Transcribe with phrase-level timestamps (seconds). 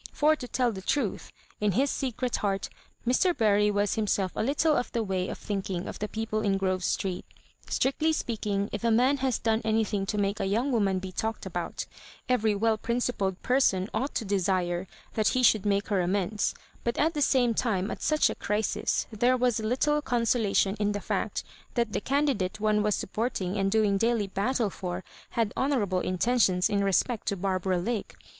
[0.11, 2.69] For to tell the truth, in his secret heart
[3.05, 3.37] Mr.
[3.37, 6.83] Bury was himself a litUe of the way of thinking of the people in Grove
[6.83, 7.23] Street
[7.69, 11.45] Strictly speaking, if a man has done anything to make a young woman be talked
[11.45, 11.85] about,
[12.27, 17.13] every well princ^led person ought to desire that he should make her amends; but at
[17.13, 21.43] the same time at such a crisis there was little cons(dation in the fact
[21.75, 25.03] that the candidate one was supporting and doing daily battle for
[25.37, 28.15] had honourable intentions in lesgedL to Barbara Lake.